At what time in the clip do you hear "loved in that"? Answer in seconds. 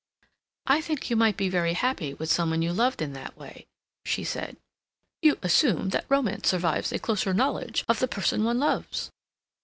2.73-3.37